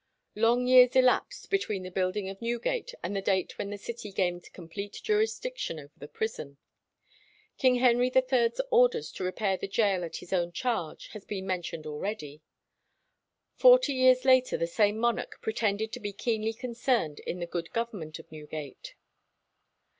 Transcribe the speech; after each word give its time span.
Long 0.33 0.65
years 0.65 0.95
elapsed 0.95 1.51
between 1.51 1.83
the 1.83 1.91
building 1.91 2.27
of 2.27 2.41
Newgate 2.41 2.95
and 3.03 3.15
the 3.15 3.21
date 3.21 3.55
when 3.59 3.69
the 3.69 3.77
city 3.77 4.11
gained 4.11 4.51
complete 4.51 4.99
jurisdiction 5.03 5.77
over 5.77 5.93
the 5.95 6.07
prison. 6.07 6.57
King 7.59 7.75
Henry 7.75 8.07
III's 8.11 8.59
orders 8.71 9.11
to 9.11 9.23
repair 9.23 9.57
the 9.57 9.67
gaol 9.67 10.03
at 10.03 10.15
his 10.15 10.33
own 10.33 10.53
charge 10.53 11.09
has 11.09 11.23
been 11.23 11.45
mentioned 11.45 11.85
already. 11.85 12.41
Forty 13.53 13.93
years 13.93 14.25
later 14.25 14.57
the 14.57 14.65
same 14.65 14.97
monarch 14.97 15.37
pretended 15.39 15.91
to 15.91 15.99
be 15.99 16.13
keenly 16.13 16.53
concerned 16.53 17.19
in 17.19 17.37
the 17.37 17.45
good 17.45 17.71
government 17.71 18.17
of 18.17 18.31
Newgate. 18.31 18.95